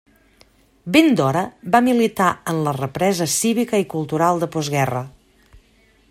Ben 0.95 1.09
d'hora, 1.19 1.43
va 1.75 1.81
militar 1.89 2.29
en 2.53 2.61
la 2.69 2.73
represa 2.77 3.27
cívica 3.35 3.81
i 3.85 3.89
cultural 3.95 4.45
de 4.45 4.51
postguerra. 4.57 5.03